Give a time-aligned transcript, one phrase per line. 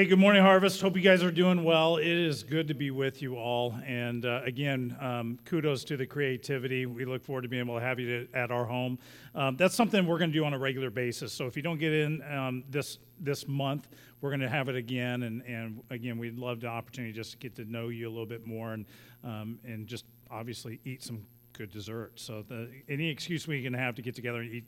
[0.00, 0.80] Hey, good morning, Harvest.
[0.80, 1.98] Hope you guys are doing well.
[1.98, 3.78] It is good to be with you all.
[3.86, 6.86] And uh, again, um, kudos to the creativity.
[6.86, 8.98] We look forward to being able to have you to, at our home.
[9.34, 11.34] Um, that's something we're going to do on a regular basis.
[11.34, 13.88] So if you don't get in um, this this month,
[14.22, 15.24] we're going to have it again.
[15.24, 18.24] And, and again, we'd love the opportunity just to get to know you a little
[18.24, 18.86] bit more and
[19.22, 22.12] um, and just obviously eat some good dessert.
[22.14, 24.64] So the, any excuse we can have to get together and eat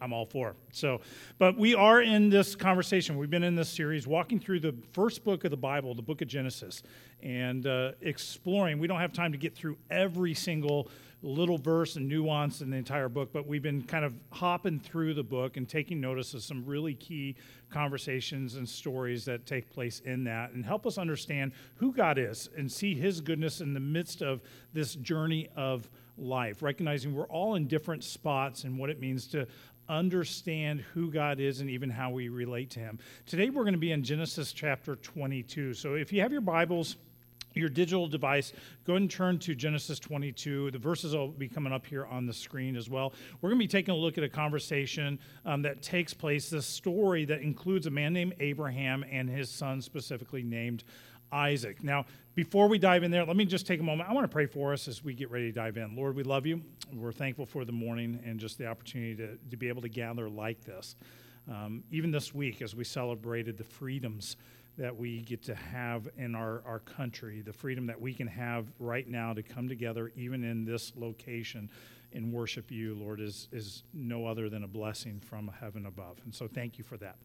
[0.00, 0.54] I'm all for.
[0.72, 1.00] So,
[1.38, 3.18] but we are in this conversation.
[3.18, 6.22] We've been in this series walking through the first book of the Bible, the book
[6.22, 6.82] of Genesis,
[7.22, 8.78] and uh, exploring.
[8.78, 10.88] We don't have time to get through every single
[11.22, 15.12] little verse and nuance in the entire book, but we've been kind of hopping through
[15.12, 17.36] the book and taking notice of some really key
[17.68, 22.48] conversations and stories that take place in that and help us understand who God is
[22.56, 24.40] and see his goodness in the midst of
[24.72, 29.46] this journey of life, recognizing we're all in different spots and what it means to
[29.90, 32.98] understand who God is and even how we relate to Him.
[33.26, 35.74] Today we're going to be in Genesis chapter 22.
[35.74, 36.96] So if you have your Bibles,
[37.54, 38.52] your digital device,
[38.86, 40.70] go ahead and turn to Genesis 22.
[40.70, 43.12] The verses will be coming up here on the screen as well.
[43.40, 46.66] We're going to be taking a look at a conversation um, that takes place, this
[46.66, 50.84] story that includes a man named Abraham and his son, specifically named
[51.32, 51.82] Isaac.
[51.82, 52.06] Now,
[52.44, 54.08] before we dive in there, let me just take a moment.
[54.08, 55.94] I want to pray for us as we get ready to dive in.
[55.94, 56.62] Lord, we love you.
[56.90, 60.26] We're thankful for the morning and just the opportunity to, to be able to gather
[60.26, 60.96] like this.
[61.50, 64.38] Um, even this week, as we celebrated the freedoms
[64.78, 68.72] that we get to have in our, our country, the freedom that we can have
[68.78, 71.68] right now to come together, even in this location,
[72.14, 76.16] and worship you, Lord, is, is no other than a blessing from heaven above.
[76.24, 77.16] And so thank you for that.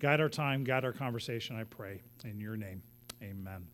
[0.00, 2.02] Guide our time, guide our conversation, I pray.
[2.24, 2.82] In your name,
[3.22, 3.68] amen.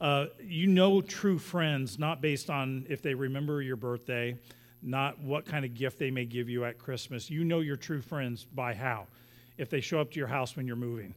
[0.00, 4.36] Uh, you know true friends not based on if they remember your birthday,
[4.82, 7.30] not what kind of gift they may give you at Christmas.
[7.30, 9.06] You know your true friends by how?
[9.56, 11.14] If they show up to your house when you're moving.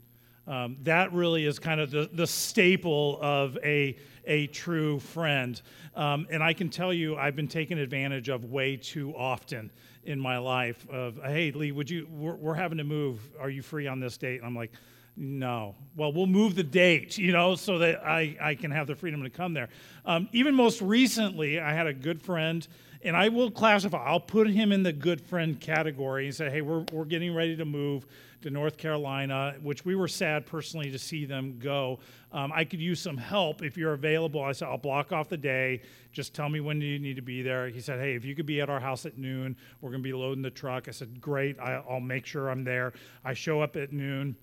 [0.47, 5.61] Um, that really is kind of the, the staple of a, a true friend.
[5.95, 9.69] Um, and I can tell you, I've been taken advantage of way too often
[10.05, 10.89] in my life.
[10.89, 12.07] Of hey, Lee, would you?
[12.09, 13.19] We're, we're having to move.
[13.39, 14.37] Are you free on this date?
[14.37, 14.71] And I'm like,
[15.19, 15.75] no.
[15.97, 19.21] Well, we'll move the date, you know, so that I, I can have the freedom
[19.23, 19.67] to come there.
[20.05, 22.65] Um, even most recently, I had a good friend,
[23.03, 26.61] and I will classify, I'll put him in the good friend category and say, hey,
[26.61, 28.05] we're, we're getting ready to move
[28.41, 31.99] to North Carolina, which we were sad personally to see them go.
[32.31, 34.41] Um, I could use some help if you're available.
[34.41, 35.81] I said, I'll block off the day.
[36.13, 37.67] Just tell me when you need to be there.
[37.67, 40.07] He said, Hey, if you could be at our house at noon, we're going to
[40.07, 40.87] be loading the truck.
[40.87, 41.59] I said, Great.
[41.59, 42.93] I, I'll make sure I'm there.
[43.25, 44.35] I show up at noon.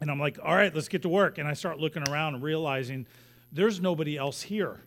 [0.00, 1.38] And I'm like, all right, let's get to work.
[1.38, 3.06] And I start looking around and realizing
[3.52, 4.80] there's nobody else here.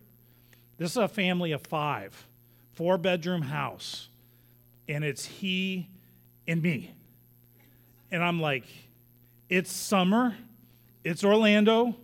[0.78, 2.28] This is a family of five,
[2.74, 4.08] four bedroom house,
[4.88, 5.88] and it's he
[6.48, 6.94] and me.
[8.12, 8.64] And I'm like,
[9.50, 10.36] it's summer,
[11.04, 11.96] it's Orlando,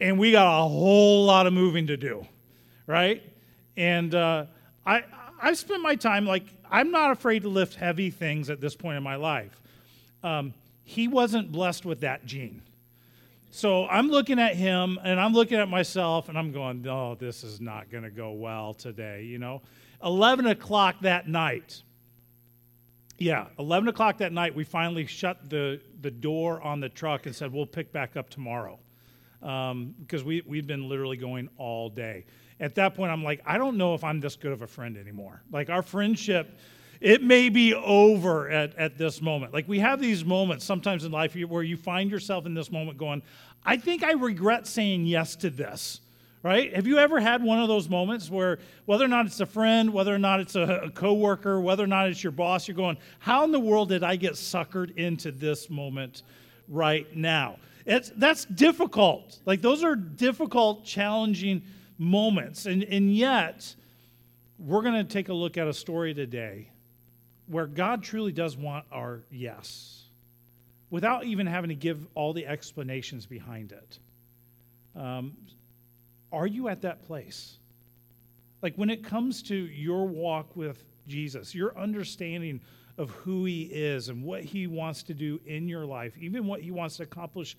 [0.00, 2.26] and we got a whole lot of moving to do,
[2.86, 3.22] right?
[3.76, 4.46] And uh,
[4.84, 5.04] I,
[5.40, 8.96] I spent my time like, I'm not afraid to lift heavy things at this point
[8.96, 9.60] in my life.
[10.22, 12.62] Um, he wasn't blessed with that gene.
[13.50, 17.42] So I'm looking at him and I'm looking at myself and I'm going, oh, this
[17.42, 19.62] is not going to go well today, you know?
[20.02, 21.82] 11 o'clock that night.
[23.16, 27.34] Yeah, 11 o'clock that night, we finally shut the, the door on the truck and
[27.34, 28.78] said, we'll pick back up tomorrow.
[29.40, 32.24] Um, because we, we've been literally going all day.
[32.60, 34.96] At that point, I'm like, I don't know if I'm this good of a friend
[34.96, 35.42] anymore.
[35.52, 36.58] Like, our friendship
[37.00, 39.52] it may be over at, at this moment.
[39.52, 42.98] Like we have these moments sometimes in life where you find yourself in this moment
[42.98, 43.22] going,
[43.64, 46.00] I think I regret saying yes to this.
[46.42, 46.76] Right?
[46.76, 49.94] Have you ever had one of those moments where whether or not it's a friend,
[49.94, 52.98] whether or not it's a, a coworker, whether or not it's your boss, you're going,
[53.18, 56.22] how in the world did I get suckered into this moment
[56.68, 57.56] right now?
[57.86, 59.38] It's, that's difficult.
[59.46, 61.62] Like those are difficult, challenging
[61.96, 62.66] moments.
[62.66, 63.74] And, and yet,
[64.58, 66.68] we're going to take a look at a story today
[67.46, 70.04] where God truly does want our yes,
[70.90, 73.98] without even having to give all the explanations behind it.
[74.98, 75.36] Um,
[76.32, 77.56] are you at that place?
[78.62, 82.60] Like when it comes to your walk with Jesus, your understanding
[82.96, 86.60] of who he is and what he wants to do in your life, even what
[86.60, 87.56] he wants to accomplish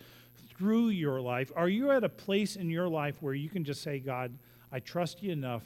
[0.58, 3.84] through your life, are you at a place in your life where you can just
[3.84, 4.38] say, God,
[4.72, 5.64] I trust you enough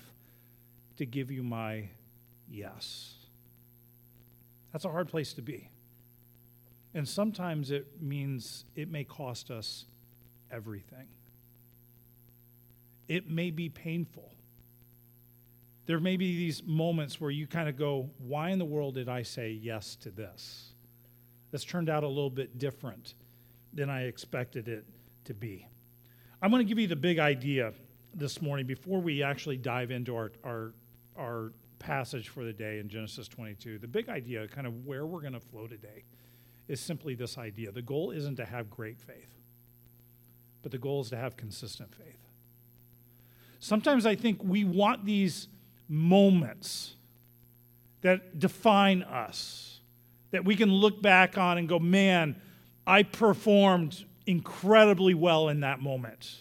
[0.98, 1.88] to give you my
[2.50, 3.19] yes?
[4.71, 5.69] That's a hard place to be.
[6.94, 9.86] And sometimes it means it may cost us
[10.51, 11.07] everything.
[13.07, 14.31] It may be painful.
[15.86, 19.10] There may be these moments where you kind of go, Why in the world did
[19.10, 20.74] I say yes to this?
[21.51, 23.16] This turned out a little bit different
[23.74, 24.86] than I expected it
[25.25, 25.68] to be.
[26.42, 27.74] I'm going to give you the big idea
[28.13, 30.74] this morning before we actually dive into our, our,
[31.18, 33.80] our passage for the day in Genesis 22.
[33.80, 36.04] The big idea, kind of where we're going to flow today,
[36.68, 37.72] is simply this idea.
[37.72, 39.34] The goal isn't to have great faith,
[40.62, 42.20] but the goal is to have consistent faith.
[43.60, 45.48] Sometimes I think we want these
[45.88, 46.96] moments
[48.02, 49.80] that define us,
[50.31, 52.40] that we can look back on and go, man,
[52.86, 56.38] I performed incredibly well in that moment.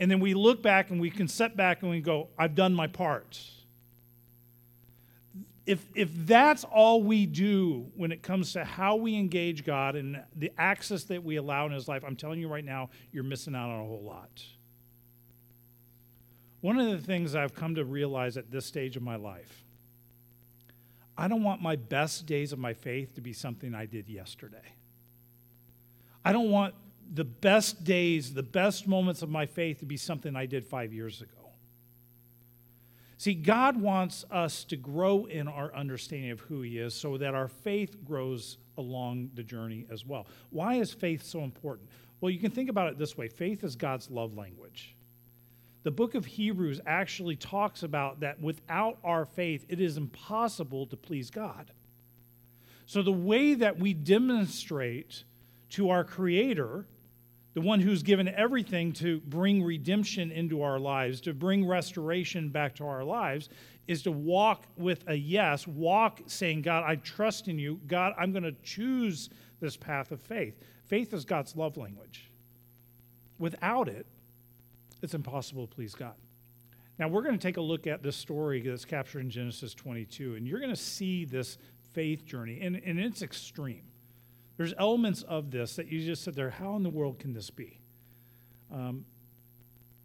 [0.00, 2.74] And then we look back and we can set back and we go, I've done
[2.74, 3.38] my part.
[5.66, 10.22] If, if that's all we do when it comes to how we engage God and
[10.36, 13.54] the access that we allow in His life, I'm telling you right now, you're missing
[13.54, 14.44] out on a whole lot.
[16.60, 19.64] One of the things I've come to realize at this stage of my life,
[21.16, 24.74] I don't want my best days of my faith to be something I did yesterday.
[26.24, 26.74] I don't want
[27.12, 30.92] the best days, the best moments of my faith to be something I did five
[30.92, 31.43] years ago.
[33.24, 37.34] See, God wants us to grow in our understanding of who He is so that
[37.34, 40.26] our faith grows along the journey as well.
[40.50, 41.88] Why is faith so important?
[42.20, 44.94] Well, you can think about it this way faith is God's love language.
[45.84, 50.96] The book of Hebrews actually talks about that without our faith, it is impossible to
[50.98, 51.70] please God.
[52.84, 55.24] So, the way that we demonstrate
[55.70, 56.84] to our Creator
[57.54, 62.74] the one who's given everything to bring redemption into our lives, to bring restoration back
[62.74, 63.48] to our lives,
[63.86, 67.80] is to walk with a yes, walk saying, God, I trust in you.
[67.86, 69.30] God, I'm going to choose
[69.60, 70.58] this path of faith.
[70.86, 72.30] Faith is God's love language.
[73.38, 74.06] Without it,
[75.02, 76.14] it's impossible to please God.
[76.98, 80.36] Now, we're going to take a look at this story that's captured in Genesis 22,
[80.36, 81.58] and you're going to see this
[81.92, 83.82] faith journey, and, and it's extreme.
[84.56, 87.50] There's elements of this that you just said there, how in the world can this
[87.50, 87.78] be?
[88.72, 89.04] Um,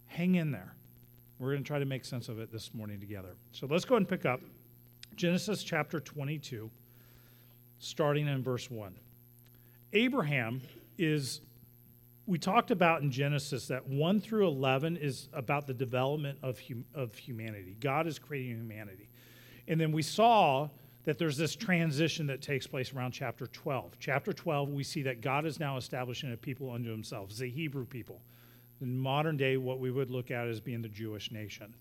[0.08, 0.74] hang in there.
[1.38, 3.36] We're going to try to make sense of it this morning together.
[3.52, 4.42] So let's go ahead and pick up
[5.16, 6.70] Genesis chapter 22,
[7.80, 8.94] starting in verse 1.
[9.94, 10.62] Abraham
[10.98, 11.42] is,
[12.26, 16.84] we talked about in Genesis that 1 through 11 is about the development of, hum,
[16.94, 17.76] of humanity.
[17.80, 19.10] God is creating humanity.
[19.68, 20.70] And then we saw
[21.06, 23.98] that there's this transition that takes place around chapter 12.
[24.00, 27.86] Chapter 12, we see that God is now establishing a people unto himself, the Hebrew
[27.86, 28.22] people.
[28.82, 31.74] In modern day, what we would look at as being the Jewish nation.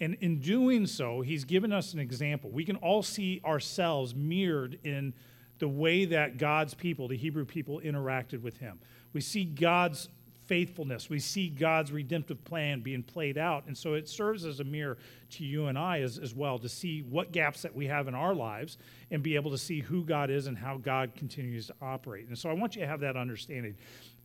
[0.00, 2.50] And in doing so, he's given us an example.
[2.50, 5.14] We can all see ourselves mirrored in
[5.58, 8.78] the way that God's people, the Hebrew people, interacted with him.
[9.14, 10.10] We see God's
[10.46, 11.10] faithfulness.
[11.10, 13.66] We see God's redemptive plan being played out.
[13.66, 14.98] And so it serves as a mirror
[15.30, 18.14] to you and I as, as well to see what gaps that we have in
[18.14, 18.78] our lives
[19.10, 22.28] and be able to see who God is and how God continues to operate.
[22.28, 23.76] And so I want you to have that understanding.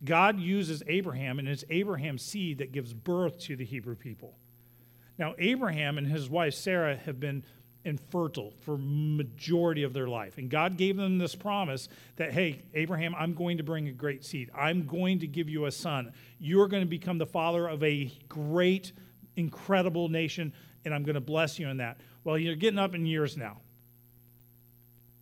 [0.04, 4.34] God uses Abraham, and it's Abraham's seed that gives birth to the Hebrew people.
[5.18, 7.44] Now, Abraham and his wife Sarah have been
[7.84, 10.38] infertile for majority of their life.
[10.38, 14.24] And god gave them this promise that hey abraham i'm going to bring a great
[14.24, 14.50] seed.
[14.54, 16.12] I'm going to give you a son.
[16.38, 18.92] You're going to become the father of a great
[19.36, 20.52] incredible nation
[20.84, 21.98] and i'm going to bless you in that.
[22.24, 23.58] Well you're getting up in years now.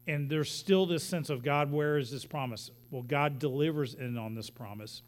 [0.07, 2.71] And there's still this sense of god where is this promise?
[2.91, 5.03] Well god delivers in on this promise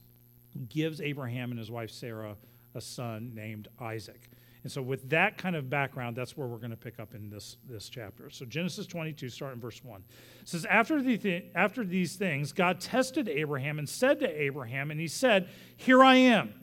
[0.69, 2.37] gives abraham and his wife sarah
[2.75, 4.29] a son named isaac
[4.63, 7.29] and so, with that kind of background, that's where we're going to pick up in
[7.29, 8.31] this, this chapter.
[8.31, 10.05] So, Genesis 22, starting verse 1.
[10.41, 14.93] It says, after, the th- after these things, God tested Abraham and said to Abraham,
[14.93, 16.55] and he said, Here I am.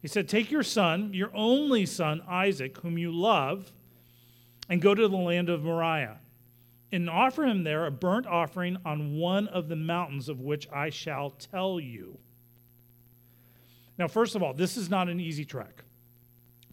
[0.00, 3.70] He said, Take your son, your only son, Isaac, whom you love,
[4.70, 6.20] and go to the land of Moriah,
[6.90, 10.88] and offer him there a burnt offering on one of the mountains of which I
[10.88, 12.18] shall tell you.
[13.98, 15.84] Now, first of all, this is not an easy trek.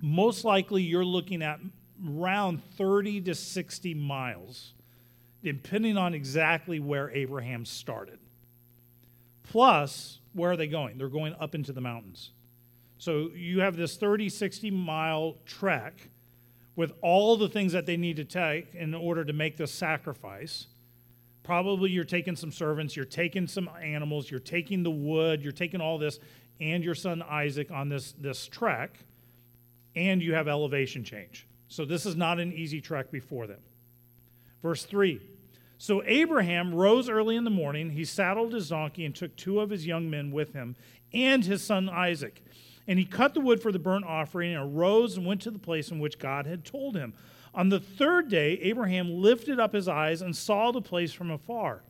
[0.02, 1.60] Most likely, you're looking at
[2.08, 4.74] around 30 to 60 miles,
[5.44, 8.20] depending on exactly where Abraham started.
[9.44, 10.98] Plus, where are they going?
[10.98, 12.32] They're going up into the mountains.
[12.98, 16.10] So you have this 30, 60 mile trek
[16.76, 20.68] with all the things that they need to take in order to make this sacrifice.
[21.44, 25.82] Probably you're taking some servants, you're taking some animals, you're taking the wood, you're taking
[25.82, 26.20] all this,
[26.60, 28.98] and your son Isaac on this, this trek,
[29.96, 31.48] and you have elevation change.
[31.68, 33.60] So this is not an easy trek before them.
[34.62, 35.22] Verse 3
[35.78, 37.92] So Abraham rose early in the morning.
[37.92, 40.76] He saddled his donkey and took two of his young men with him
[41.14, 42.44] and his son Isaac.
[42.88, 45.60] And he cut the wood for the burnt offering and arose and went to the
[45.60, 47.14] place in which God had told him.
[47.54, 51.84] On the third day, Abraham lifted up his eyes and saw the place from afar.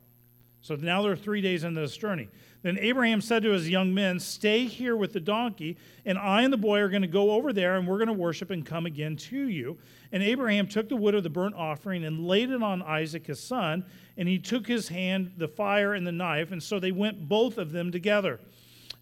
[0.61, 2.27] So now they're three days into this journey.
[2.61, 6.51] Then Abraham said to his young men, Stay here with the donkey, and I and
[6.51, 8.85] the boy are going to go over there, and we're going to worship and come
[8.85, 9.77] again to you.
[10.11, 13.39] And Abraham took the wood of the burnt offering and laid it on Isaac his
[13.39, 13.85] son,
[14.17, 17.57] and he took his hand the fire and the knife, and so they went both
[17.57, 18.39] of them together.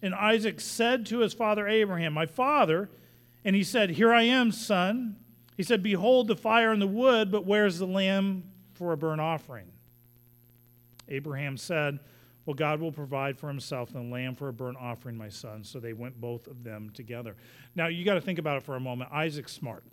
[0.00, 2.88] And Isaac said to his father Abraham, My father,
[3.44, 5.16] and he said, Here I am, son.
[5.56, 9.20] He said, Behold the fire and the wood, but where's the lamb for a burnt
[9.20, 9.66] offering?
[11.08, 11.98] Abraham said,
[12.46, 15.64] Well, God will provide for himself the lamb for a burnt offering, my son.
[15.64, 17.36] So they went both of them together.
[17.74, 19.10] Now, you got to think about it for a moment.
[19.12, 19.84] Isaac's smart.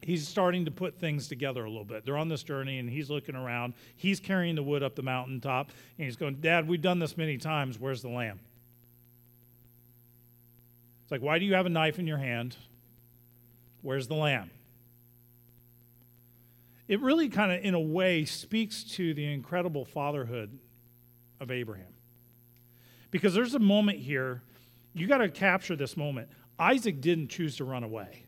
[0.00, 2.04] He's starting to put things together a little bit.
[2.04, 3.74] They're on this journey and he's looking around.
[3.96, 7.36] He's carrying the wood up the mountaintop and he's going, Dad, we've done this many
[7.36, 7.80] times.
[7.80, 8.38] Where's the lamb?
[11.02, 12.56] It's like, why do you have a knife in your hand?
[13.82, 14.50] Where's the lamb?
[16.88, 20.58] It really kind of, in a way, speaks to the incredible fatherhood
[21.38, 21.92] of Abraham.
[23.10, 24.42] Because there's a moment here,
[24.94, 26.28] you got to capture this moment.
[26.58, 28.24] Isaac didn't choose to run away.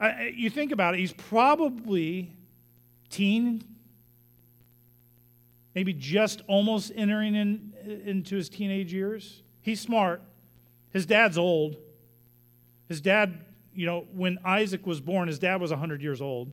[0.00, 2.32] I, you think about it, he's probably
[3.08, 3.62] teen,
[5.74, 7.72] maybe just almost entering in,
[8.04, 9.42] into his teenage years.
[9.60, 10.22] He's smart.
[10.90, 11.76] His dad's old.
[12.88, 16.52] His dad you know, when Isaac was born, his dad was 100 years old.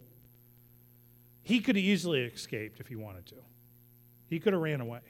[1.44, 3.36] He could have easily escaped if he wanted to.
[4.28, 5.02] He could have ran away.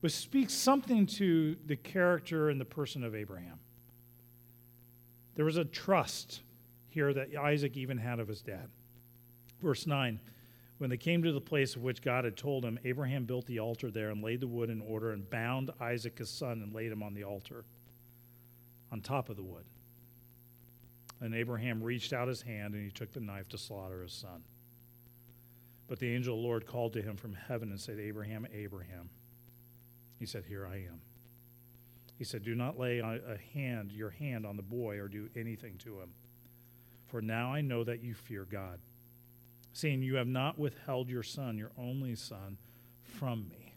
[0.00, 3.58] But speaks something to the character and the person of Abraham.
[5.36, 6.40] There was a trust
[6.88, 8.68] here that Isaac even had of his dad.
[9.62, 10.18] Verse 9
[10.78, 13.60] When they came to the place of which God had told him, Abraham built the
[13.60, 16.90] altar there and laid the wood in order and bound Isaac his son and laid
[16.90, 17.64] him on the altar
[18.90, 19.64] on top of the wood.
[21.20, 24.42] And Abraham reached out his hand and he took the knife to slaughter his son.
[25.86, 29.10] But the angel of the Lord called to him from heaven and said, Abraham, Abraham.
[30.18, 31.00] He said, Here I am.
[32.16, 35.78] He said, Do not lay a hand, your hand on the boy or do anything
[35.78, 36.10] to him.
[37.08, 38.78] For now I know that you fear God,
[39.72, 42.56] seeing you have not withheld your son, your only son,
[43.02, 43.72] from me.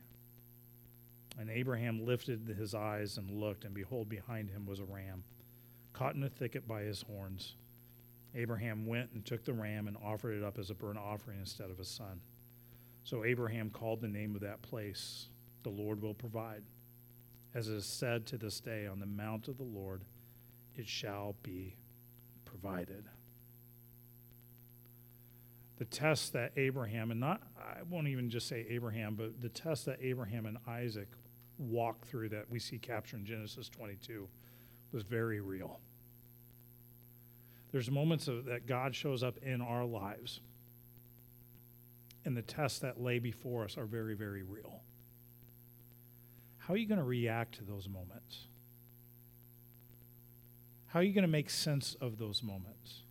[1.39, 5.23] And Abraham lifted his eyes and looked, and behold, behind him was a ram
[5.93, 7.55] caught in a thicket by his horns.
[8.35, 11.69] Abraham went and took the ram and offered it up as a burnt offering instead
[11.69, 12.19] of a son.
[13.03, 15.27] So Abraham called the name of that place,
[15.63, 16.63] The Lord will provide.
[17.53, 20.01] As it is said to this day, on the mount of the Lord
[20.75, 21.75] it shall be
[22.45, 23.05] provided.
[25.77, 29.85] The test that Abraham, and not, I won't even just say Abraham, but the test
[29.85, 31.09] that Abraham and Isaac
[31.57, 34.27] walked through that we see captured in Genesis 22
[34.93, 35.79] was very real.
[37.71, 40.39] There's moments of, that God shows up in our lives,
[42.23, 44.81] and the tests that lay before us are very, very real.
[46.59, 48.45] How are you going to react to those moments?
[50.87, 53.01] How are you going to make sense of those moments?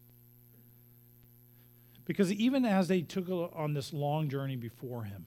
[2.05, 5.27] Because even as they took on this long journey before him,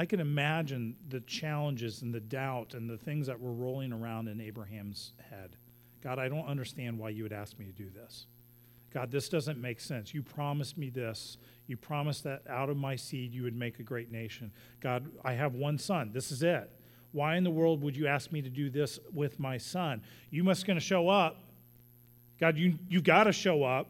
[0.00, 4.28] I can imagine the challenges and the doubt and the things that were rolling around
[4.28, 5.56] in Abraham's head.
[6.02, 8.24] God, I don't understand why you would ask me to do this.
[8.94, 10.14] God, this doesn't make sense.
[10.14, 11.36] You promised me this.
[11.66, 14.52] You promised that out of my seed you would make a great nation.
[14.80, 16.12] God, I have one son.
[16.14, 16.70] This is it.
[17.12, 20.00] Why in the world would you ask me to do this with my son?
[20.30, 21.36] You must going to show up.
[22.40, 23.86] God, you you got to show up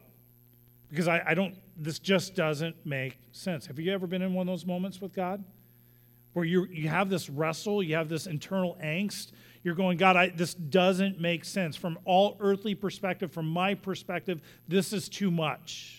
[0.89, 1.55] because I, I don't.
[1.77, 3.65] This just doesn't make sense.
[3.67, 5.41] Have you ever been in one of those moments with God?
[6.33, 9.31] Where you you have this wrestle, you have this internal angst.
[9.63, 11.75] You're going, God, I, this doesn't make sense.
[11.75, 15.97] From all earthly perspective, from my perspective, this is too much.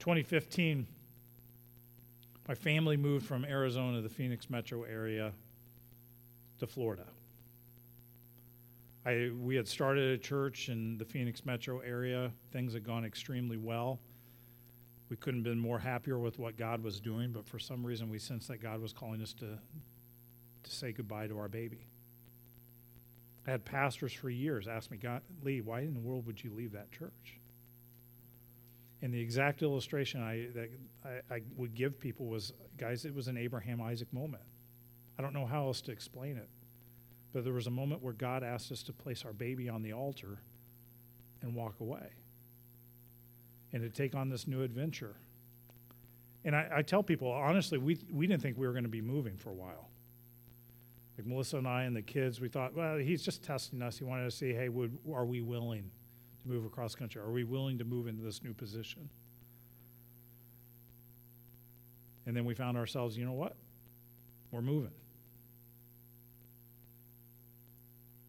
[0.00, 0.86] 2015,
[2.48, 5.32] my family moved from Arizona, the Phoenix metro area,
[6.58, 7.04] to Florida.
[9.06, 12.32] I, we had started a church in the Phoenix metro area.
[12.52, 14.00] Things had gone extremely well
[15.10, 18.08] we couldn't have been more happier with what God was doing, but for some reason
[18.08, 19.58] we sensed that God was calling us to,
[20.62, 21.88] to say goodbye to our baby.
[23.46, 26.52] I had pastors for years ask me, God, Lee, why in the world would you
[26.54, 27.38] leave that church?
[29.02, 30.70] And the exact illustration I, that
[31.04, 34.44] I, I would give people was, guys, it was an Abraham Isaac moment.
[35.18, 36.48] I don't know how else to explain it.
[37.32, 39.92] But there was a moment where God asked us to place our baby on the
[39.92, 40.38] altar
[41.42, 42.10] and walk away
[43.72, 45.16] and to take on this new adventure.
[46.44, 49.02] And I, I tell people, honestly, we, we didn't think we were going to be
[49.02, 49.88] moving for a while.
[51.18, 53.98] Like Melissa and I and the kids, we thought, well, he's just testing us.
[53.98, 55.90] He wanted to see, hey, would, are we willing
[56.42, 57.20] to move across country?
[57.20, 59.08] Are we willing to move into this new position?
[62.26, 63.56] And then we found ourselves, you know what?
[64.50, 64.92] We're moving.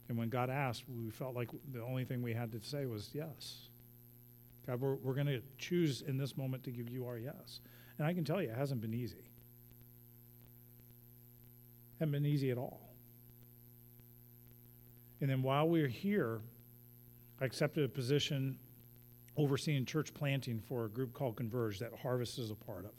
[0.09, 3.11] And when God asked, we felt like the only thing we had to say was
[3.13, 3.69] yes.
[4.67, 7.61] God, we're, we're going to choose in this moment to give you our yes.
[7.97, 9.17] And I can tell you, it hasn't been easy.
[9.17, 9.25] It
[11.99, 12.91] hasn't been easy at all.
[15.19, 16.41] And then while we are here,
[17.39, 18.57] I accepted a position
[19.37, 22.91] overseeing church planting for a group called Converge that Harvest is a part of.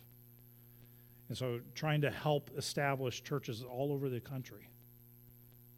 [1.29, 4.69] And so trying to help establish churches all over the country,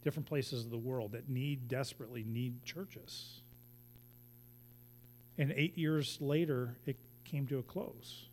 [0.02, 3.42] different places of the world that need desperately need churches.
[5.38, 8.26] And eight years later, it came to a close.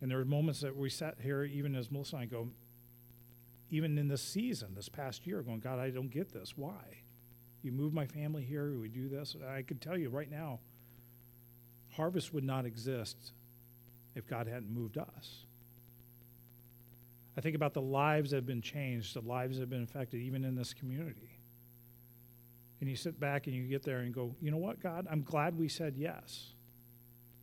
[0.00, 2.48] And there were moments that we sat here, even as Melissa and I go,
[3.70, 6.54] even in this season, this past year, going, God, I don't get this.
[6.56, 7.02] Why?
[7.62, 9.36] You move my family here, we do this.
[9.48, 10.58] I could tell you right now,
[11.92, 13.32] harvest would not exist
[14.14, 15.44] if God hadn't moved us.
[17.36, 20.20] I think about the lives that have been changed, the lives that have been affected,
[20.20, 21.31] even in this community.
[22.82, 25.22] And you sit back and you get there and go, you know what, God, I'm
[25.22, 26.48] glad we said yes.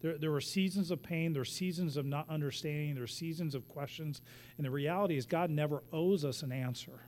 [0.01, 3.55] There, there were seasons of pain, there were seasons of not understanding, there were seasons
[3.55, 4.22] of questions.
[4.58, 7.03] And the reality is, God never owes us an answer.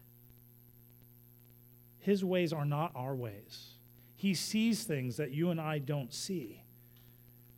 [1.99, 3.71] His ways are not our ways.
[4.15, 6.63] He sees things that you and I don't see.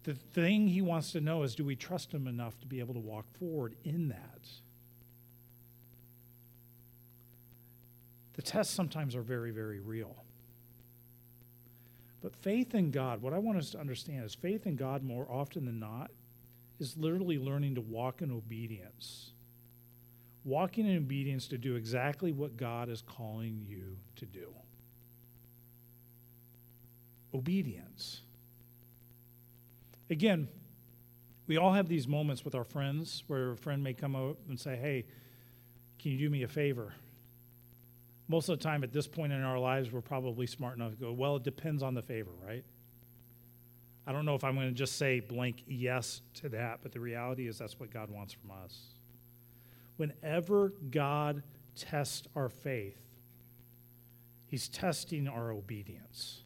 [0.05, 2.95] The thing he wants to know is do we trust him enough to be able
[2.95, 4.47] to walk forward in that?
[8.33, 10.22] The tests sometimes are very, very real.
[12.23, 15.27] But faith in God, what I want us to understand is faith in God more
[15.29, 16.09] often than not
[16.79, 19.31] is literally learning to walk in obedience.
[20.45, 24.53] Walking in obedience to do exactly what God is calling you to do.
[27.33, 28.21] Obedience.
[30.09, 30.47] Again,
[31.45, 34.57] we all have these moments with our friends where a friend may come up and
[34.57, 35.05] say, Hey,
[35.99, 36.93] can you do me a favor?
[38.33, 40.97] Most of the time at this point in our lives, we're probably smart enough to
[40.97, 42.63] go, Well, it depends on the favor, right?
[44.07, 46.99] I don't know if I'm going to just say blank yes to that, but the
[46.99, 48.95] reality is that's what God wants from us.
[49.97, 51.43] Whenever God
[51.75, 52.97] tests our faith,
[54.47, 56.41] He's testing our obedience.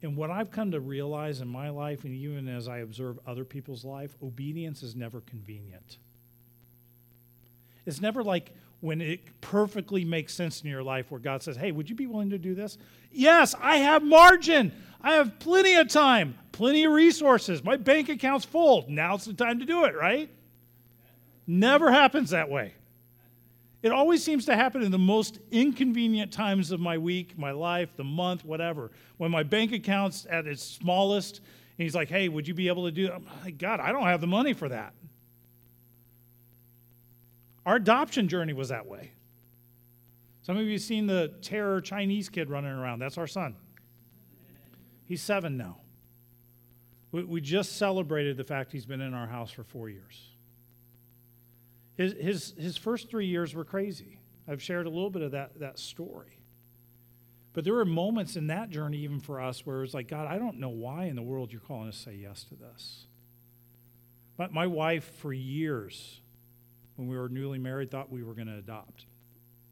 [0.00, 3.44] And what I've come to realize in my life, and even as I observe other
[3.44, 5.98] people's life, obedience is never convenient.
[7.84, 8.54] It's never like
[8.84, 12.06] when it perfectly makes sense in your life where God says, Hey, would you be
[12.06, 12.76] willing to do this?
[13.10, 14.72] Yes, I have margin.
[15.00, 17.64] I have plenty of time, plenty of resources.
[17.64, 18.84] My bank account's full.
[18.86, 20.28] Now's the time to do it, right?
[21.46, 22.74] Never happens that way.
[23.82, 27.88] It always seems to happen in the most inconvenient times of my week, my life,
[27.96, 28.90] the month, whatever.
[29.16, 32.84] When my bank account's at its smallest, and he's like, hey, would you be able
[32.84, 33.22] to do that?
[33.42, 34.92] Like, God, I don't have the money for that.
[37.66, 39.12] Our adoption journey was that way.
[40.42, 42.98] Some of you have seen the terror Chinese kid running around.
[42.98, 43.56] That's our son.
[45.06, 45.78] He's seven now.
[47.12, 50.28] We, we just celebrated the fact he's been in our house for four years.
[51.96, 54.18] His, his, his first three years were crazy.
[54.46, 56.38] I've shared a little bit of that, that story.
[57.54, 60.38] But there were moments in that journey, even for us, where it's like, God, I
[60.38, 63.06] don't know why in the world you're calling us to say yes to this.
[64.36, 66.20] But my wife, for years,
[66.96, 69.06] when we were newly married, thought we were going to adopt.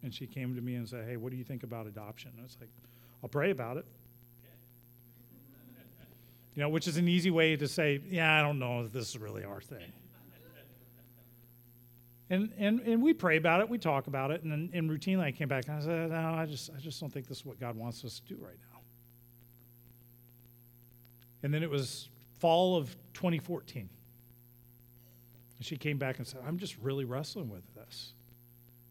[0.02, 2.30] And she came to me and said, Hey, what do you think about adoption?
[2.32, 2.70] And I was like,
[3.22, 3.86] I'll pray about it.
[6.54, 9.10] You know, which is an easy way to say, Yeah, I don't know if this
[9.10, 9.92] is really our thing.
[12.32, 15.32] And, and, and we pray about it, we talk about it, and, and routinely I
[15.32, 17.60] came back and I said, no, I just, I just don't think this is what
[17.60, 18.80] God wants us to do right now.
[21.42, 22.08] And then it was
[22.38, 23.86] fall of 2014.
[25.62, 28.14] And she came back and said, I'm just really wrestling with this.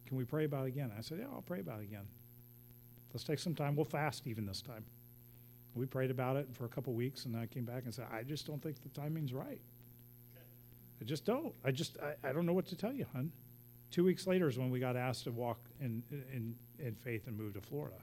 [0.08, 0.90] Can we pray about it again?
[0.98, 2.08] I said, Yeah, I'll pray about it again.
[3.12, 3.76] Let's take some time.
[3.76, 4.86] We'll fast even this time.
[5.76, 8.24] We prayed about it for a couple weeks, and I came back and said, I
[8.24, 9.60] just don't think the timing's right.
[11.02, 11.54] I just don't.
[11.66, 13.34] I just, I, I don't know what to tell you, hon.
[13.92, 17.38] Two weeks later is when we got asked to walk in, in, in faith and
[17.38, 18.00] move to Florida.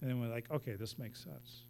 [0.00, 1.62] And then we're like, okay, this makes sense.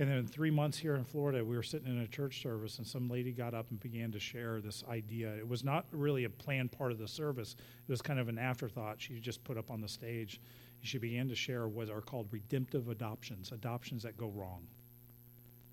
[0.00, 2.86] And then three months here in Florida, we were sitting in a church service, and
[2.86, 5.32] some lady got up and began to share this idea.
[5.36, 7.54] It was not really a planned part of the service,
[7.86, 8.96] it was kind of an afterthought.
[8.98, 10.40] She just put up on the stage.
[10.82, 14.66] She began to share what are called redemptive adoptions, adoptions that go wrong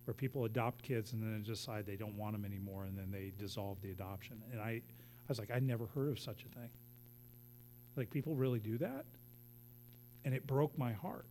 [0.07, 3.33] where people adopt kids and then decide they don't want them anymore and then they
[3.37, 4.41] dissolve the adoption.
[4.53, 4.81] And I, I
[5.27, 6.69] was like, I never heard of such a thing.
[7.97, 9.03] Like, people really do that?
[10.23, 11.25] And it broke my heart.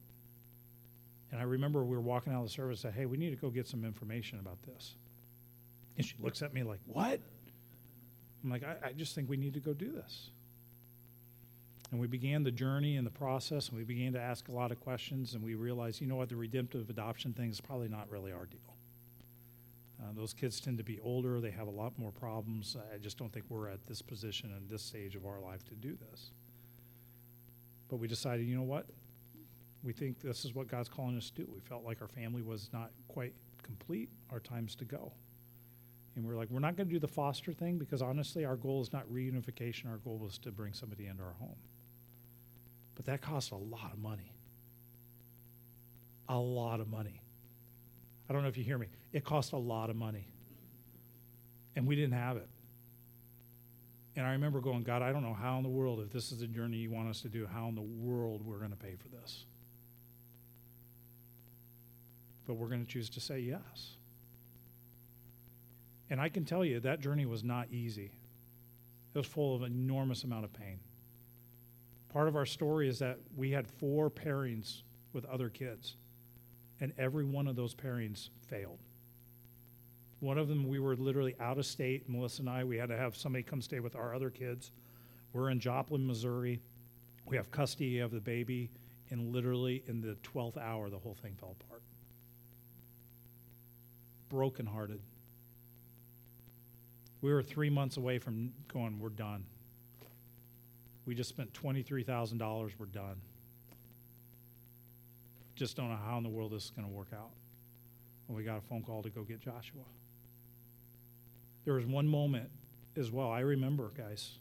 [1.32, 3.30] And I remember we were walking out of the service and said, hey, we need
[3.30, 4.94] to go get some information about this.
[5.96, 7.20] And she looks at me like, What?
[8.44, 10.30] I'm like, I, I just think we need to go do this.
[11.90, 14.72] And we began the journey and the process, and we began to ask a lot
[14.72, 18.10] of questions, and we realized, you know what, the redemptive adoption thing is probably not
[18.10, 18.60] really our deal.
[20.00, 22.76] Uh, those kids tend to be older, they have a lot more problems.
[22.92, 25.74] I just don't think we're at this position and this stage of our life to
[25.74, 26.30] do this.
[27.88, 28.86] But we decided, you know what?
[29.86, 31.48] We think this is what God's calling us to do.
[31.54, 35.12] We felt like our family was not quite complete, our time's to go.
[36.16, 38.82] And we're like, we're not going to do the foster thing because honestly, our goal
[38.82, 39.88] is not reunification.
[39.88, 41.54] Our goal was to bring somebody into our home.
[42.96, 44.32] But that costs a lot of money.
[46.28, 47.20] A lot of money.
[48.28, 48.88] I don't know if you hear me.
[49.12, 50.26] It cost a lot of money.
[51.76, 52.48] And we didn't have it.
[54.16, 56.40] And I remember going, God, I don't know how in the world, if this is
[56.40, 58.96] the journey you want us to do, how in the world we're going to pay
[58.96, 59.44] for this.
[62.46, 63.96] But we're going to choose to say yes.
[66.08, 68.12] And I can tell you that journey was not easy.
[69.14, 70.78] It was full of an enormous amount of pain.
[72.12, 74.82] Part of our story is that we had four pairings
[75.12, 75.96] with other kids,
[76.80, 78.78] and every one of those pairings failed.
[80.20, 82.08] One of them, we were literally out of state.
[82.08, 84.70] Melissa and I, we had to have somebody come stay with our other kids.
[85.32, 86.60] We're in Joplin, Missouri.
[87.26, 88.70] We have custody of the baby,
[89.10, 91.82] and literally in the 12th hour, the whole thing fell apart.
[94.28, 95.00] Brokenhearted.
[97.22, 99.44] We were three months away from going, we're done.
[101.06, 103.16] We just spent $23,000, we're done.
[105.54, 107.30] Just don't know how in the world this is going to work out.
[108.28, 109.82] And we got a phone call to go get Joshua.
[111.64, 112.50] There was one moment
[112.96, 114.38] as well, I remember, guys,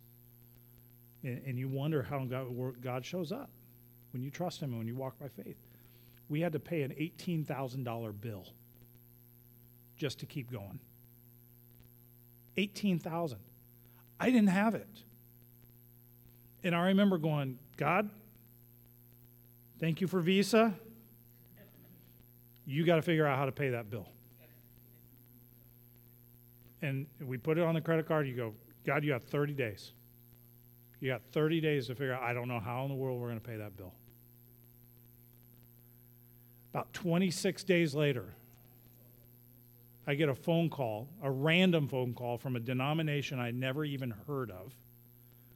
[1.23, 3.49] and, and you wonder how God, God shows up
[4.11, 5.57] when you trust Him and when you walk by faith.
[6.29, 8.45] We had to pay an $18,000 bill
[9.97, 10.79] just to keep going.
[12.57, 13.39] 18,000.
[14.19, 14.87] I didn't have it.
[16.63, 18.09] And I remember going, God,
[19.79, 20.73] thank you for Visa.
[22.65, 24.07] You got to figure out how to pay that bill.
[26.81, 28.27] And we put it on the credit card.
[28.27, 28.53] You go,
[28.85, 29.91] God, you have 30 days.
[30.99, 33.27] You got 30 days to figure out, I don't know how in the world we're
[33.27, 33.93] going to pay that bill.
[36.73, 38.33] About 26 days later,
[40.07, 44.13] I get a phone call, a random phone call from a denomination I never even
[44.27, 44.73] heard of,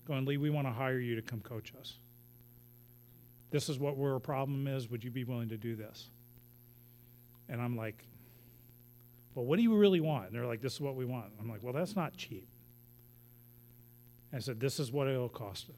[0.08, 1.94] going, Lee, we want to hire you to come coach us.
[3.52, 4.90] This is what our problem is.
[4.90, 6.08] Would you be willing to do this?
[7.48, 8.04] And I'm like,
[9.36, 10.28] well, what do you really want?
[10.28, 11.32] And they're like, this is what we want.
[11.40, 12.48] I'm like, well, that's not cheap.
[14.32, 15.68] And I said, this is what it'll cost.
[15.68, 15.76] And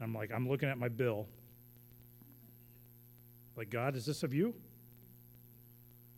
[0.00, 1.26] I'm like, I'm looking at my bill.
[3.56, 4.54] Like, God, is this of you?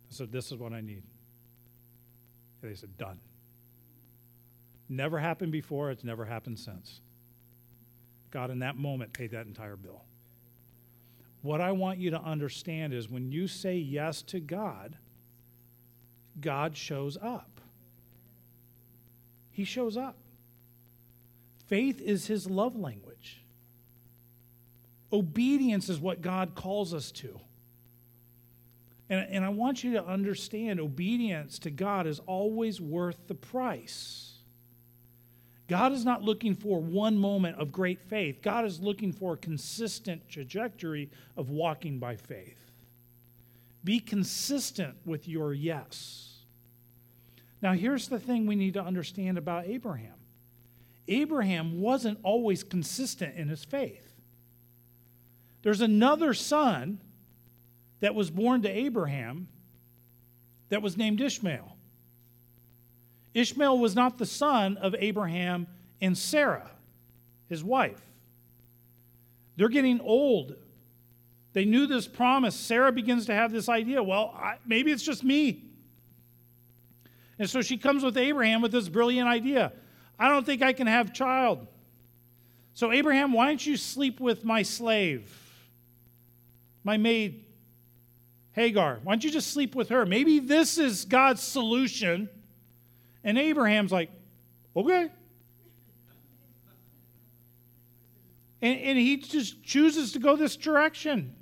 [0.09, 1.03] I said, this is what I need.
[2.61, 3.19] And they said, done.
[4.89, 7.01] Never happened before, it's never happened since.
[8.31, 10.03] God, in that moment, paid that entire bill.
[11.41, 14.97] What I want you to understand is when you say yes to God,
[16.39, 17.49] God shows up.
[19.51, 20.15] He shows up.
[21.67, 23.41] Faith is his love language.
[25.11, 27.39] Obedience is what God calls us to.
[29.09, 34.33] And, and I want you to understand obedience to God is always worth the price.
[35.67, 38.41] God is not looking for one moment of great faith.
[38.41, 42.59] God is looking for a consistent trajectory of walking by faith.
[43.83, 46.39] Be consistent with your yes.
[47.61, 50.13] Now, here's the thing we need to understand about Abraham
[51.09, 54.13] Abraham wasn't always consistent in his faith.
[55.63, 56.99] There's another son
[57.99, 59.47] that was born to Abraham
[60.69, 61.75] that was named Ishmael.
[63.33, 65.67] Ishmael was not the son of Abraham
[66.01, 66.69] and Sarah,
[67.49, 68.01] his wife.
[69.55, 70.55] They're getting old.
[71.53, 72.55] They knew this promise.
[72.55, 75.63] Sarah begins to have this idea well, I, maybe it's just me.
[77.39, 79.71] And so she comes with Abraham with this brilliant idea
[80.19, 81.67] I don't think I can have child.
[82.73, 85.31] So, Abraham, why don't you sleep with my slave,
[86.83, 87.43] my maid,
[88.57, 88.99] Hagar?
[89.03, 90.03] Why don't you just sleep with her?
[90.03, 92.27] Maybe this is God's solution.
[93.23, 94.09] And Abraham's like,
[94.75, 95.09] okay.
[98.59, 101.35] And, and he just chooses to go this direction.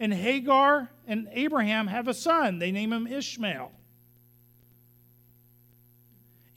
[0.00, 2.58] And Hagar and Abraham have a son.
[2.58, 3.70] They name him Ishmael.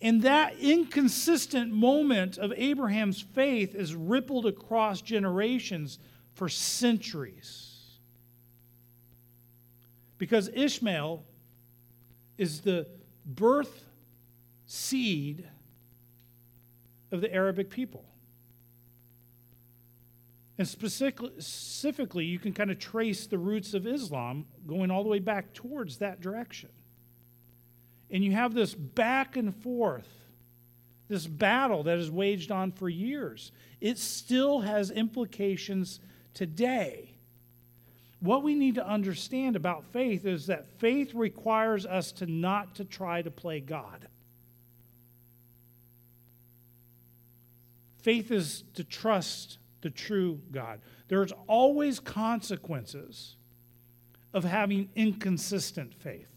[0.01, 5.99] And that inconsistent moment of Abraham's faith is rippled across generations
[6.33, 7.70] for centuries.
[10.21, 11.23] Because Ishmael
[12.37, 12.85] is the
[13.25, 13.85] birth
[14.67, 15.49] seed
[17.11, 18.05] of the Arabic people.
[20.59, 25.17] And specifically, you can kind of trace the roots of Islam going all the way
[25.17, 26.69] back towards that direction.
[28.11, 30.07] And you have this back and forth,
[31.07, 33.51] this battle that is waged on for years.
[33.79, 35.99] It still has implications
[36.35, 37.10] today.
[38.21, 42.85] What we need to understand about faith is that faith requires us to not to
[42.85, 44.07] try to play God.
[48.03, 50.81] Faith is to trust the true God.
[51.07, 53.35] There's always consequences
[54.33, 56.31] of having inconsistent faith.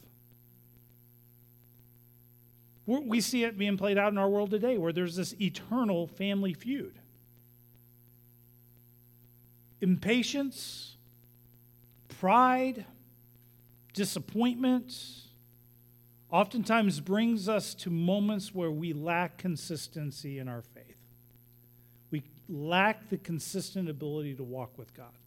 [2.87, 6.55] We see it being played out in our world today where there's this eternal family
[6.55, 6.99] feud.
[9.81, 10.94] Impatience,
[12.25, 12.87] pride,
[13.93, 14.95] disappointment
[16.31, 20.97] oftentimes brings us to moments where we lack consistency in our faith
[22.11, 25.19] We lack the consistent ability to walk with God.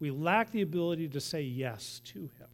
[0.00, 2.48] We lack the ability to say yes to Him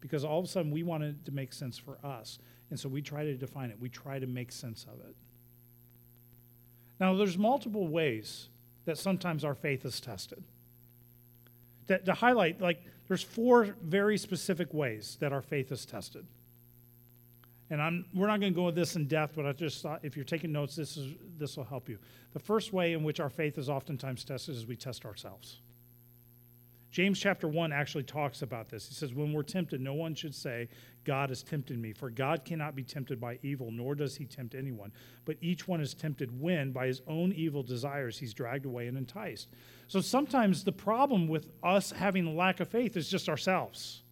[0.00, 2.38] because all of a sudden we want it to make sense for us.
[2.70, 5.14] And so we try to define it, we try to make sense of it.
[6.98, 8.48] Now, there's multiple ways
[8.86, 10.42] that sometimes our faith is tested.
[11.88, 16.26] To, highlight, like, there's four very specific ways that our faith is tested.
[17.70, 20.00] And I'm, we're not going to go into this in depth, but I just thought
[20.02, 21.98] if you're taking notes, this, is, this will help you.
[22.32, 25.60] The first way in which our faith is oftentimes tested is we test ourselves.
[26.94, 28.86] James chapter 1 actually talks about this.
[28.86, 30.68] He says, When we're tempted, no one should say,
[31.02, 34.54] God has tempted me, for God cannot be tempted by evil, nor does he tempt
[34.54, 34.92] anyone.
[35.24, 38.96] But each one is tempted when, by his own evil desires, he's dragged away and
[38.96, 39.48] enticed.
[39.88, 44.04] So sometimes the problem with us having a lack of faith is just ourselves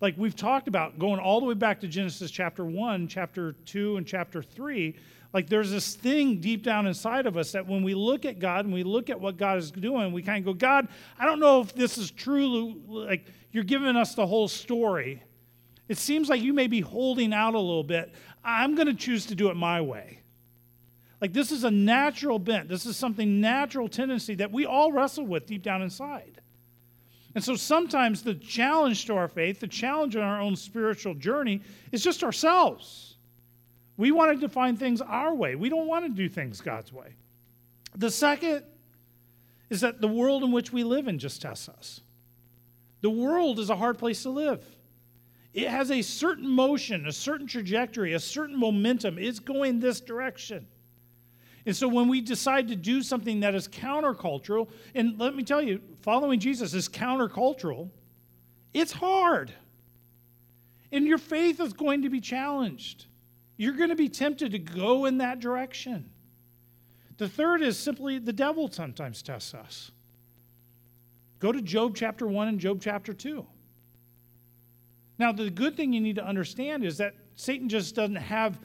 [0.00, 3.96] like we've talked about going all the way back to Genesis chapter 1, chapter 2,
[3.96, 4.94] and chapter 3,
[5.32, 8.64] like there's this thing deep down inside of us that when we look at God
[8.64, 11.40] and we look at what God is doing, we kind of go, God, I don't
[11.40, 12.80] know if this is true.
[12.86, 15.22] Like you're giving us the whole story.
[15.88, 18.12] It seems like you may be holding out a little bit.
[18.44, 20.20] I'm going to choose to do it my way.
[21.20, 22.68] Like this is a natural bent.
[22.68, 26.40] This is something natural tendency that we all wrestle with deep down inside.
[27.34, 31.60] And so sometimes the challenge to our faith, the challenge in our own spiritual journey,
[31.92, 33.05] is just ourselves.
[33.96, 37.14] We want to define things our way, we don't want to do things God's way.
[37.94, 38.64] The second
[39.70, 42.00] is that the world in which we live in just tests us.
[43.00, 44.64] The world is a hard place to live.
[45.54, 49.16] It has a certain motion, a certain trajectory, a certain momentum.
[49.18, 50.66] It's going this direction.
[51.64, 55.62] And so when we decide to do something that is countercultural, and let me tell
[55.62, 57.90] you, following Jesus is countercultural,
[58.72, 59.50] it's hard.
[60.92, 63.06] And your faith is going to be challenged.
[63.56, 66.10] You're going to be tempted to go in that direction.
[67.16, 69.90] The third is simply the devil sometimes tests us.
[71.38, 73.46] Go to Job chapter 1 and Job chapter 2.
[75.18, 78.58] Now, the good thing you need to understand is that Satan just doesn't have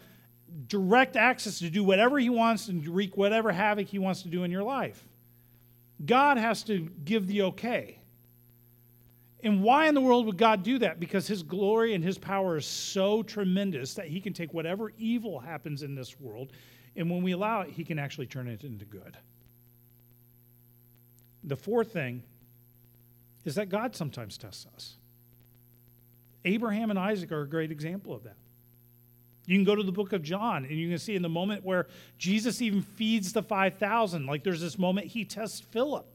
[0.67, 4.43] direct access to do whatever he wants and wreak whatever havoc he wants to do
[4.43, 5.08] in your life.
[6.06, 8.00] God has to give the okay.
[9.43, 10.99] And why in the world would God do that?
[10.99, 15.39] Because his glory and his power is so tremendous that he can take whatever evil
[15.39, 16.51] happens in this world,
[16.95, 19.17] and when we allow it, he can actually turn it into good.
[21.43, 22.21] The fourth thing
[23.45, 24.95] is that God sometimes tests us.
[26.45, 28.36] Abraham and Isaac are a great example of that.
[29.47, 31.63] You can go to the book of John and you can see in the moment
[31.63, 36.11] where Jesus even feeds the 5,000, like there's this moment he tests Philip.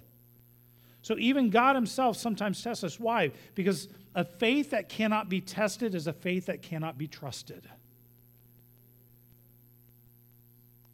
[1.06, 2.98] So even God himself sometimes tests us.
[2.98, 3.30] Why?
[3.54, 7.62] Because a faith that cannot be tested is a faith that cannot be trusted.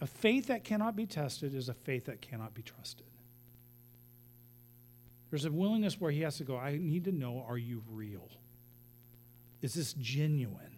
[0.02, 3.06] A faith that cannot be tested is a faith that cannot be trusted.
[5.30, 8.28] There's a willingness where he has to go, I need to know, are you real?
[9.62, 10.76] Is this genuine?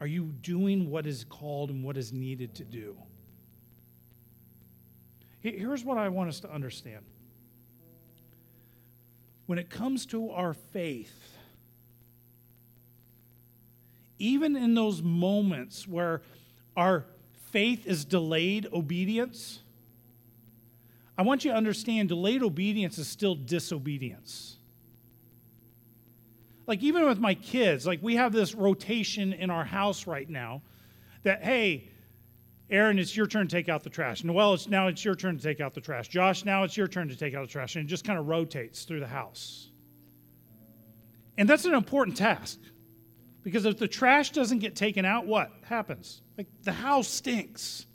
[0.00, 2.96] Are you doing what is called and what is needed to do?
[5.40, 7.04] Here's what I want us to understand.
[9.48, 11.38] When it comes to our faith,
[14.18, 16.20] even in those moments where
[16.76, 17.06] our
[17.50, 19.60] faith is delayed obedience,
[21.16, 24.58] I want you to understand delayed obedience is still disobedience.
[26.66, 30.60] Like even with my kids, like we have this rotation in our house right now
[31.22, 31.88] that, hey,
[32.70, 34.24] Aaron, it's your turn to take out the trash.
[34.24, 36.08] Noel, it's now it's your turn to take out the trash.
[36.08, 37.76] Josh, now it's your turn to take out the trash.
[37.76, 39.70] And it just kind of rotates through the house.
[41.38, 42.58] And that's an important task.
[43.42, 46.20] Because if the trash doesn't get taken out, what happens?
[46.36, 47.86] Like the house stinks.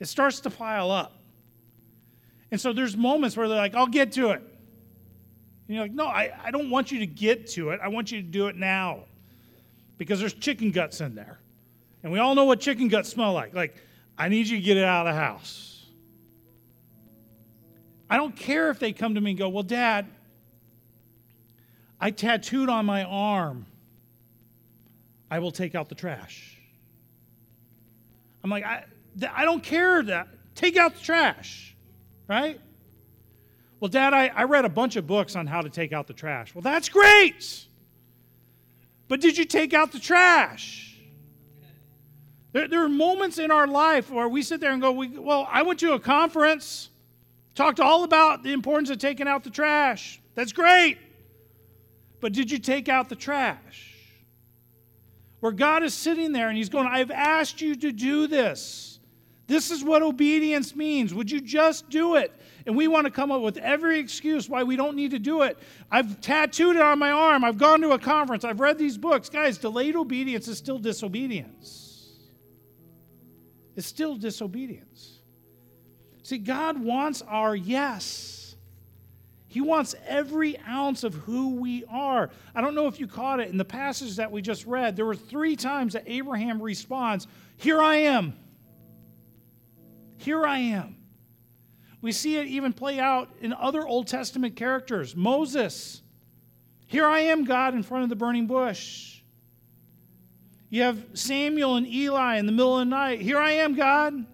[0.00, 1.12] It starts to pile up.
[2.50, 4.40] And so there's moments where they're like, I'll get to it.
[4.40, 7.80] And you're like, no, I, I don't want you to get to it.
[7.82, 9.04] I want you to do it now.
[9.98, 11.38] Because there's chicken guts in there.
[12.02, 13.54] And we all know what chicken guts smell like.
[13.54, 13.76] Like,
[14.18, 15.86] I need you to get it out of the house.
[18.10, 20.06] I don't care if they come to me and go, Well, Dad,
[22.00, 23.66] I tattooed on my arm.
[25.30, 26.58] I will take out the trash.
[28.42, 28.84] I'm like, I,
[29.32, 30.28] I don't care that.
[30.54, 31.76] Take out the trash,
[32.26, 32.60] right?
[33.78, 36.14] Well, Dad, I, I read a bunch of books on how to take out the
[36.14, 36.54] trash.
[36.54, 37.66] Well, that's great.
[39.06, 40.87] But did you take out the trash?
[42.58, 45.46] There, there are moments in our life where we sit there and go, we, Well,
[45.48, 46.90] I went to a conference,
[47.54, 50.20] talked all about the importance of taking out the trash.
[50.34, 50.98] That's great.
[52.20, 53.94] But did you take out the trash?
[55.38, 58.98] Where God is sitting there and He's going, I've asked you to do this.
[59.46, 61.14] This is what obedience means.
[61.14, 62.32] Would you just do it?
[62.66, 65.42] And we want to come up with every excuse why we don't need to do
[65.42, 65.58] it.
[65.92, 67.44] I've tattooed it on my arm.
[67.44, 68.42] I've gone to a conference.
[68.42, 69.28] I've read these books.
[69.28, 71.87] Guys, delayed obedience is still disobedience.
[73.78, 75.20] It's still disobedience.
[76.24, 78.56] See, God wants our yes.
[79.46, 82.30] He wants every ounce of who we are.
[82.56, 84.96] I don't know if you caught it in the passage that we just read.
[84.96, 88.36] There were three times that Abraham responds, Here I am.
[90.16, 90.96] Here I am.
[92.00, 95.14] We see it even play out in other Old Testament characters.
[95.14, 96.02] Moses,
[96.88, 99.17] Here I am, God, in front of the burning bush.
[100.70, 103.20] You have Samuel and Eli in the middle of the night.
[103.20, 104.26] Here I am, God.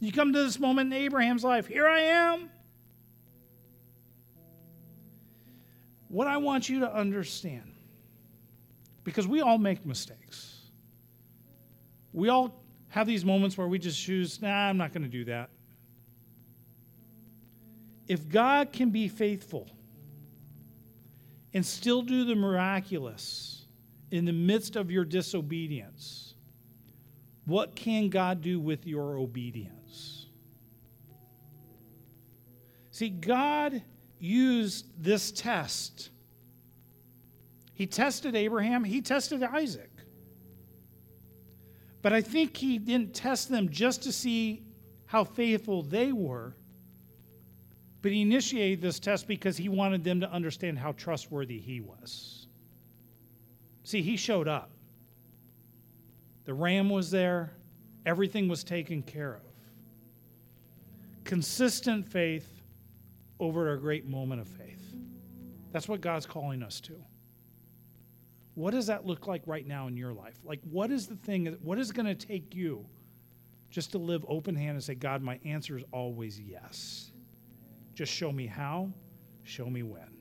[0.00, 1.66] You come to this moment in Abraham's life.
[1.66, 2.50] Here I am.
[6.08, 7.72] What I want you to understand,
[9.04, 10.58] because we all make mistakes,
[12.12, 12.52] we all
[12.88, 15.50] have these moments where we just choose, nah, I'm not going to do that.
[18.08, 19.68] If God can be faithful
[21.54, 23.59] and still do the miraculous
[24.10, 26.34] in the midst of your disobedience,
[27.44, 30.26] what can God do with your obedience?
[32.90, 33.82] See, God
[34.18, 36.10] used this test.
[37.72, 39.90] He tested Abraham, he tested Isaac.
[42.02, 44.62] But I think he didn't test them just to see
[45.06, 46.56] how faithful they were.
[48.02, 52.46] But he initiated this test because he wanted them to understand how trustworthy he was.
[53.90, 54.70] See, he showed up.
[56.44, 57.50] The ram was there,
[58.06, 59.42] everything was taken care of.
[61.24, 62.62] Consistent faith
[63.40, 64.94] over a great moment of faith.
[65.72, 66.92] That's what God's calling us to.
[68.54, 70.38] What does that look like right now in your life?
[70.44, 72.86] Like, what is the thing, what is going to take you
[73.70, 77.10] just to live open hand and say, God, my answer is always yes?
[77.96, 78.92] Just show me how,
[79.42, 80.14] show me when.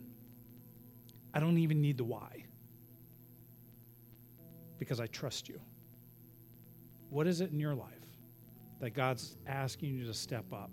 [1.36, 2.46] I don't even need the why
[4.80, 5.60] because I trust you.
[7.10, 7.88] What is it in your life
[8.80, 10.72] that God's asking you to step up?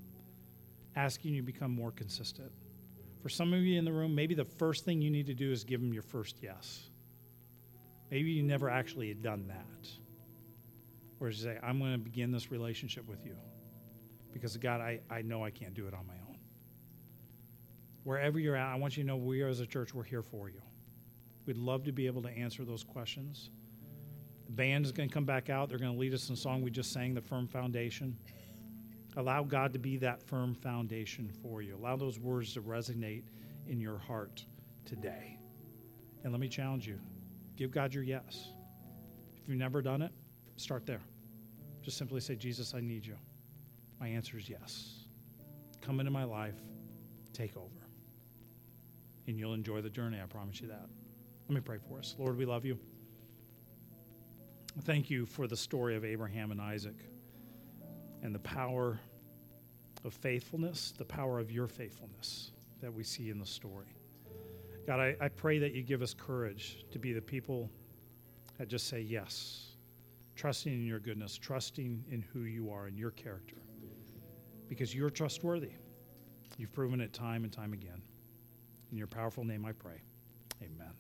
[0.97, 2.51] asking you to become more consistent.
[3.23, 5.53] For some of you in the room, maybe the first thing you need to do
[5.53, 6.89] is give them your first yes.
[8.11, 9.89] Maybe you never actually had done that.
[11.21, 13.37] Or you say, I'm going to begin this relationship with you
[14.33, 16.37] because, God, I, I know I can't do it on my own.
[18.05, 20.49] Wherever you're at, I want you to know we as a church, we're here for
[20.49, 20.61] you.
[21.47, 23.51] We'd love to be able to answer those questions.
[24.47, 25.69] The band is going to come back out.
[25.69, 28.17] They're going to lead us in song we just sang, The Firm Foundation.
[29.17, 31.77] Allow God to be that firm foundation for you.
[31.77, 33.25] Allow those words to resonate
[33.67, 34.45] in your heart
[34.85, 35.39] today.
[36.23, 36.99] And let me challenge you
[37.57, 38.49] give God your yes.
[39.43, 40.13] If you've never done it,
[40.57, 41.01] start there.
[41.83, 43.17] Just simply say, Jesus, I need you.
[43.99, 45.07] My answer is yes.
[45.81, 46.57] Come into my life,
[47.33, 47.89] take over.
[49.27, 50.87] And you'll enjoy the journey, I promise you that.
[51.49, 52.15] Let me pray for us.
[52.19, 52.79] Lord, we love you.
[54.83, 56.97] Thank you for the story of Abraham and Isaac
[58.23, 59.01] and the power
[60.05, 63.97] of faithfulness, the power of your faithfulness that we see in the story.
[64.87, 67.71] God, I, I pray that you give us courage to be the people
[68.59, 69.73] that just say yes,
[70.37, 73.57] trusting in your goodness, trusting in who you are and your character,
[74.69, 75.73] because you're trustworthy.
[76.59, 78.03] You've proven it time and time again.
[78.93, 80.01] In your powerful name I pray.
[80.63, 80.93] Amen.